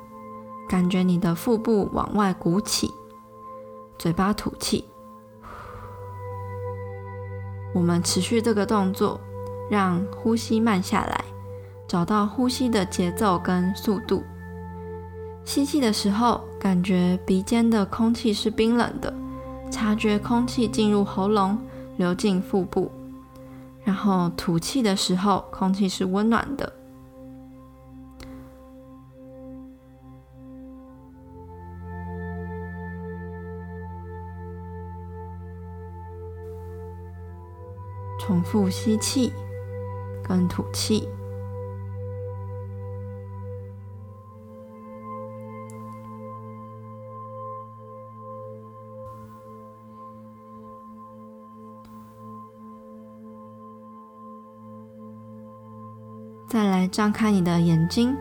[0.68, 2.92] 感觉你的腹部往外鼓起，
[3.98, 4.84] 嘴巴吐气。
[7.74, 9.18] 我们持续这个动作，
[9.70, 11.24] 让呼吸慢下来，
[11.86, 14.22] 找到呼吸的节奏跟速度。
[15.44, 19.14] 吸气的时候，感觉鼻尖的空气是冰冷的，
[19.70, 21.58] 察觉空气进入喉咙，
[21.96, 22.90] 流进腹部。
[23.84, 26.70] 然后吐气的时候，空气是温暖的。
[38.29, 39.33] 重复吸气
[40.22, 41.09] 跟吐气。
[56.47, 58.14] 再来张开你的眼睛，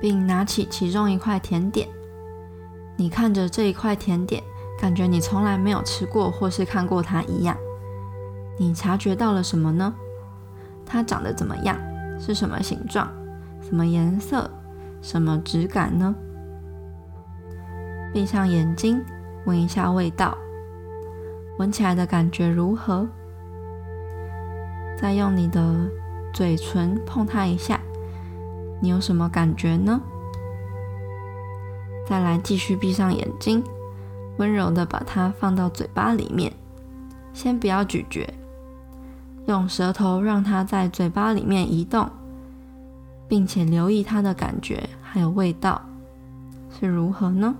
[0.00, 1.88] 并拿起其中一块甜点。
[2.96, 4.40] 你看着这一块甜点，
[4.78, 7.56] 感觉你从来没有吃过或是看过它一样。
[8.58, 9.94] 你察觉到了什么呢？
[10.84, 11.78] 它长得怎么样？
[12.18, 13.08] 是什么形状？
[13.60, 14.50] 什么颜色？
[15.02, 16.14] 什么质感呢？
[18.12, 19.04] 闭上眼睛，
[19.44, 20.36] 闻一下味道，
[21.58, 23.06] 闻起来的感觉如何？
[24.98, 25.62] 再用你的。
[26.34, 27.80] 嘴唇碰它一下，
[28.78, 29.98] 你有什么感觉呢？
[32.06, 33.64] 再来继续闭上眼睛，
[34.36, 36.52] 温柔的把它放到嘴巴里面，
[37.32, 38.28] 先不要咀嚼，
[39.46, 42.10] 用舌头让它在嘴巴里面移动，
[43.28, 45.80] 并且留意它的感觉还有味道
[46.70, 47.54] 是如何呢？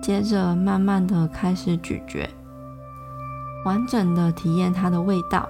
[0.00, 2.28] 接着慢慢的开始咀嚼。
[3.64, 5.48] 完整的体验它的味道。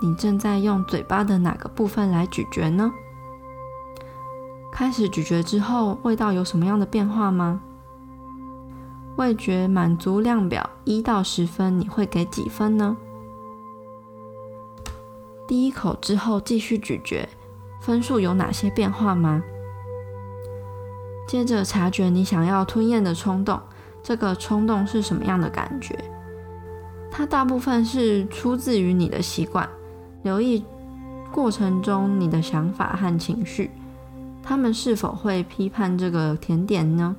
[0.00, 2.92] 你正在用嘴巴的哪个部分来咀嚼呢？
[4.72, 7.60] 开始咀嚼之后，味道有什么样的变化吗？
[9.18, 12.96] 味觉满足量表一到十分，你会给几分呢？
[15.48, 17.28] 第一口之后继续咀嚼，
[17.80, 19.42] 分数有哪些变化吗？
[21.26, 23.60] 接着察觉你想要吞咽的冲动。
[24.04, 25.98] 这个冲动是什么样的感觉？
[27.10, 29.68] 它大部分是出自于你的习惯。
[30.22, 30.64] 留意
[31.32, 33.72] 过程中你的想法和情绪，
[34.44, 37.16] 他们是否会批判这个甜点呢？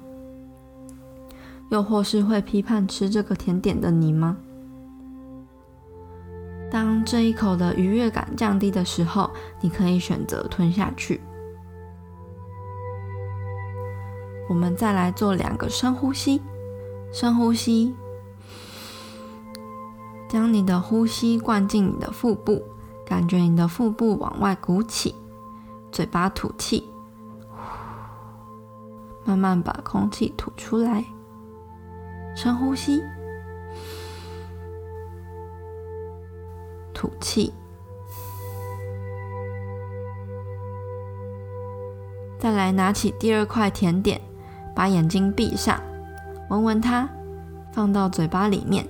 [1.70, 4.38] 又或是会批判吃这个甜点的你吗？
[6.72, 9.30] 当这一口的愉悦感降低的时候，
[9.62, 11.20] 你可以选择吞下去。
[14.48, 16.42] 我们再来做两个深呼吸。
[17.12, 17.96] 深呼吸，
[20.28, 22.64] 将你的呼吸灌进你的腹部，
[23.04, 25.16] 感觉你的腹部往外鼓起，
[25.92, 26.88] 嘴巴吐气，
[29.26, 31.04] 慢慢把空气吐出来。
[32.36, 33.04] 深呼吸，
[36.94, 37.54] 吐气，
[42.40, 44.22] 再来拿起第二块甜点，
[44.74, 45.82] 把眼睛闭上。
[46.50, 47.08] 闻闻它，
[47.74, 48.88] 放到嘴巴里面，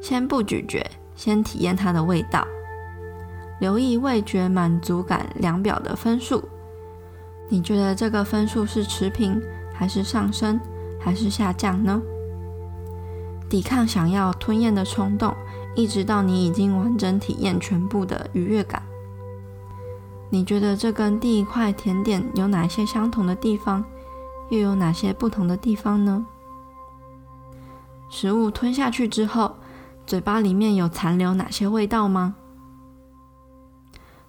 [0.00, 0.84] 先不咀嚼，
[1.14, 2.46] 先体验它的味道。
[3.60, 6.42] 留意味觉满足感量表的分数。
[7.48, 9.40] 你觉得这个分数是持平，
[9.72, 10.58] 还是上升，
[10.98, 12.02] 还是下降呢？
[13.48, 15.34] 抵抗想要吞咽的冲动，
[15.74, 18.82] 一直到你已经完整体验全部的愉悦感。
[20.30, 23.84] 你觉得这跟第一块甜点有哪些相同的地方，
[24.50, 26.26] 又有哪些不同的地方呢？
[28.08, 29.56] 食物吞下去之后，
[30.06, 32.34] 嘴巴里面有残留哪些味道吗？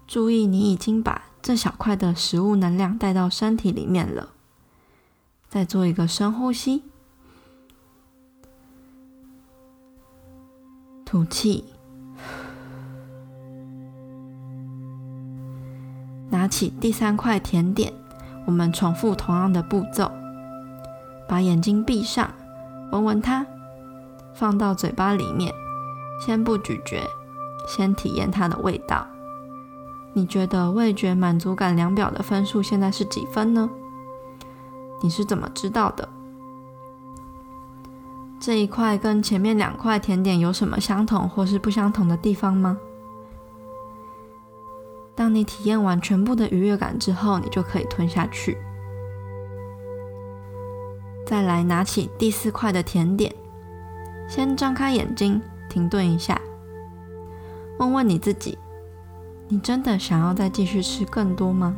[0.07, 4.29] 注意，你已经把这小块的食物能量带到身体里面了。
[5.49, 6.83] 再做一个深呼吸，
[11.09, 11.63] 吐气，
[16.29, 17.93] 拿起第三块甜点。
[18.45, 20.11] 我们重复同样的步骤，
[21.25, 22.29] 把眼睛闭上，
[22.91, 23.45] 闻闻它。
[24.33, 25.53] 放到嘴巴里面，
[26.19, 27.01] 先不咀嚼，
[27.69, 29.07] 先体验它的味道。
[30.11, 33.69] 你觉得味觉满足感量表的分数现在是几分呢？
[35.01, 36.09] 你是怎么知道的？
[38.39, 42.77] 这一块跟前面两块甜点有什么相同或是不相同的地方吗？
[45.15, 48.55] 当你体验完全部的愉悦感之后，你就可以吞下去。
[51.25, 53.33] 再来拿起第四块的甜点。
[54.29, 56.39] 先张开眼睛，停顿一下，
[57.79, 58.57] 问问你自己：
[59.47, 61.75] 你真的想要再继续吃更多吗？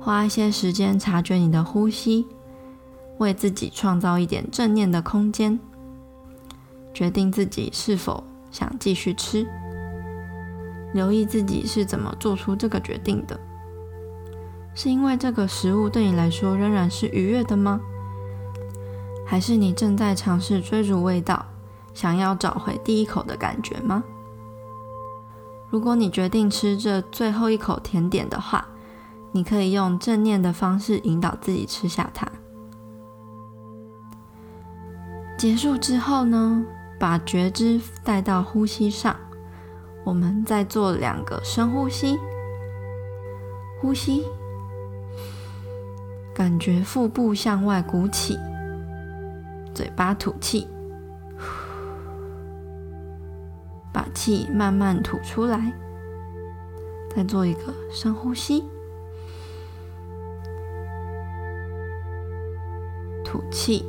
[0.00, 2.26] 花一些时间察觉你的呼吸，
[3.18, 5.58] 为自己创造一点正念的空间，
[6.92, 9.46] 决定自己是否想继续吃。
[10.92, 13.40] 留意自己是怎么做出这个决定的，
[14.74, 17.80] 是因为这个食物对你来说仍然是愉悦的吗？
[19.26, 21.46] 还是你正在尝试追逐味道，
[21.94, 24.04] 想要找回第一口的感觉吗？
[25.70, 28.68] 如果你决定吃这最后一口甜点的话，
[29.30, 32.30] 你可以用正念的方式引导自己吃下它。
[35.42, 36.64] 结束之后呢，
[37.00, 39.16] 把觉知带到呼吸上，
[40.04, 42.16] 我们再做两个深呼吸，
[43.80, 44.24] 呼吸，
[46.32, 48.38] 感觉腹部向外鼓起。
[49.74, 50.68] 嘴巴吐气，
[53.92, 55.72] 把气慢慢吐出来。
[57.16, 58.62] 再做一个深呼吸，
[63.24, 63.84] 吐气，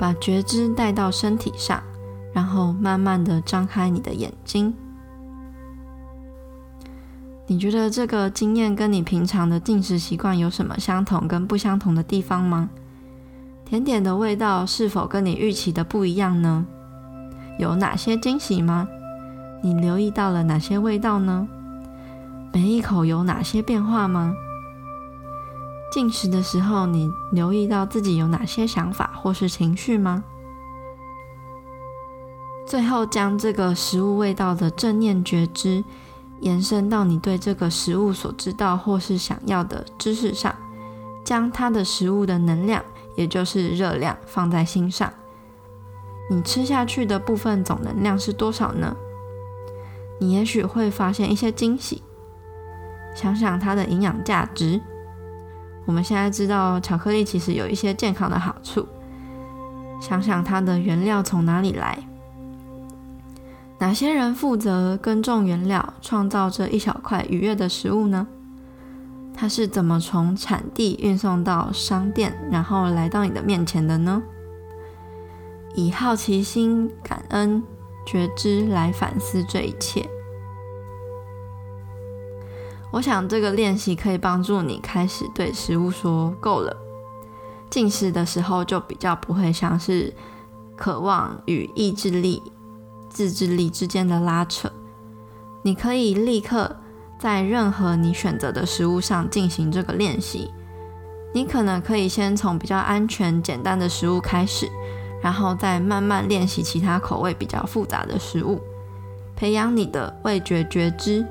[0.00, 1.82] 把觉知带到身体上，
[2.32, 4.72] 然后慢慢的张开你的眼睛。
[7.46, 12.70] 你觉得这个经验跟你平常的进食习惯有什么相同跟不相同的地方吗？
[13.66, 16.64] 甜点的味道是否跟你预期的不一样呢？
[17.58, 18.88] 有哪些惊喜吗？
[19.62, 21.46] 你留意到了哪些味道呢？
[22.54, 24.32] 每一口有哪些变化吗？
[25.90, 30.22] 进食的时候，你留意到自己有哪些想法或是情绪吗？
[32.66, 35.84] 最后，将这个食物味道的正念觉知。
[36.40, 40.54] 延伸到你对这个食物所知道或是想要的知识上，
[41.22, 42.82] 将它的食物的能量，
[43.14, 45.12] 也就是热量放在心上。
[46.30, 48.96] 你吃下去的部分总能量是多少呢？
[50.18, 52.02] 你也许会发现一些惊喜。
[53.14, 54.80] 想想它的营养价值。
[55.90, 58.86] 我们现在知道巧克力其实有一些健康的好处。
[60.00, 61.98] 想想它的原料从哪里来。
[63.80, 68.28] 哪些人负责耕种原料，创造这一小块愉悦的食物呢？
[69.34, 74.22] 它是怎么从产地运送到商店，然后来到你的面前的呢？
[75.74, 77.60] 以好奇心、感恩、
[78.06, 80.08] 觉知来反思这一切。
[82.92, 86.76] 我想这个练习可以帮助你开始对食物说够了。
[87.68, 90.12] 进食的时候就比较不会像是
[90.76, 92.42] 渴望与意志力。
[93.12, 94.70] 自制力之间的拉扯，
[95.62, 96.76] 你可以立刻
[97.18, 100.48] 在任何你选择的食物上进行这个练习。
[101.34, 104.70] 你可能可以先从比较安全、简单的食物开始，
[105.20, 108.60] 然后再慢慢练习其他口味比较复杂的食物，
[109.34, 111.26] 培养你的味觉觉知，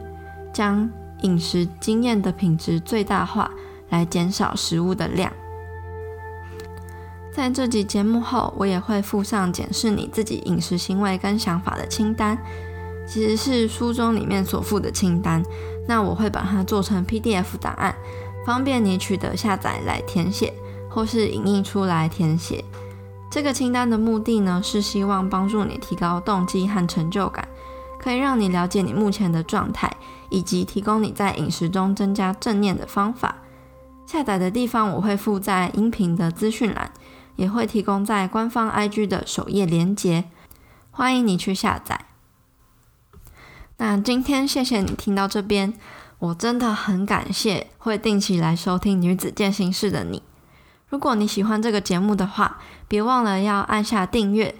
[0.53, 0.89] 将
[1.22, 3.51] 饮食经验的品质最大化，
[3.89, 5.32] 来减少食物的量。
[7.32, 12.38] 在这集节目后，我也会附上检视你自己饮食行为跟想法的清单，
[13.07, 15.41] 其实是书中里面所附的清单。
[15.88, 17.95] 那我会把它做成 PDF 档案，
[18.45, 20.53] 方便你取得下载来填写，
[20.89, 22.63] 或是影印出来填写。
[23.32, 27.47] 这个清单的目的呢，是希望帮助你提高动机和成就感，
[27.99, 29.89] 可以让你了解你目前的状态，
[30.30, 33.36] 以及提供你在饮食中增加正念的方法。
[34.06, 36.92] 下载的地方我会附在音频的资讯栏，
[37.36, 40.26] 也会提供在官方 IG 的首页连接，
[40.92, 42.06] 欢迎你去下载。
[43.78, 45.74] 那今天谢谢你听到这边，
[46.18, 50.24] 我真的很感谢会定期来收听女子健行室的你。
[50.90, 52.58] 如果你喜欢这个节目的话，
[52.88, 54.56] 别忘了要按下订阅，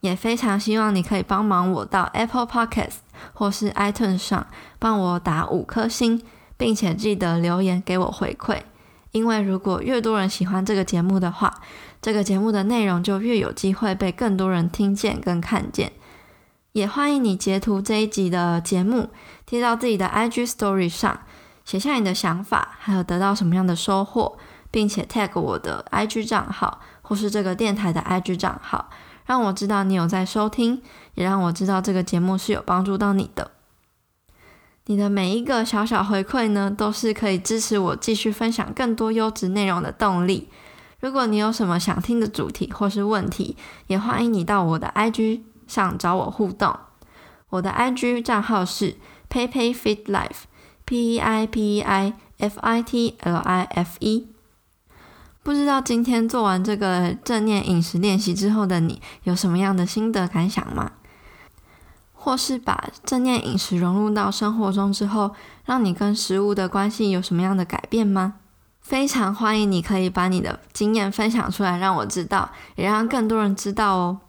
[0.00, 4.46] 也非常希望你可以帮忙我到 Apple Podcasts 或是 iTunes 上
[4.78, 6.22] 帮我打五颗星，
[6.56, 8.58] 并且记得留言给我回馈。
[9.12, 11.62] 因为如果越多人喜欢这个节目的话，
[12.02, 15.92] 这个节目的内容就越有机会被更多人听见跟看见。
[16.72, 19.10] 也欢迎你截图这一集的节目
[19.46, 21.20] 贴到自己的 IG Story 上，
[21.64, 24.36] 写下你的想法，还有得到什么样的收获，
[24.72, 28.90] 并且 tag 我的 IG 账号或是这个电台的 IG 账号，
[29.24, 30.82] 让我知道你有在收听，
[31.14, 33.50] 也让我知道这个节目是有帮助到你的。
[34.86, 40.48] 你的每一个小小回馈呢，都是可以支持我继续分享更多优质内容的动力。
[41.00, 43.56] 如果你有什么想听的主题或是问题，
[43.86, 46.78] 也欢迎你到我的 IG 上找我互动。
[47.48, 48.96] 我的 IG 账号是
[49.30, 54.28] PeiPeiFitLife，P E I P E I F I T L I F E。
[55.42, 60.92] 不知道今天做完这个正念饮食练习之后的你，有什么样的心得感想吗？
[62.24, 65.34] 或是把正念饮食融入到生活中之后，
[65.66, 68.36] 让你跟食物的关系有什么样的改变吗？
[68.80, 74.20] 非常欢迎你可以把你的经验分享出来，让我知道，也让更多人知道哦。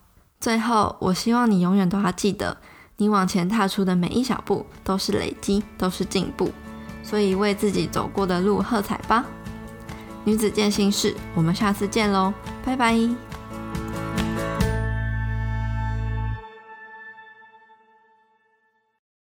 [0.41, 2.57] 最后，我希望你永远都要记得，
[2.97, 6.51] 你往前踏出的每一小步都是累积，都是进步。
[7.01, 9.23] 所以，为自己走过的路喝彩吧！
[10.25, 12.33] 女子健心事，我们下次见喽，
[12.65, 13.34] 拜拜。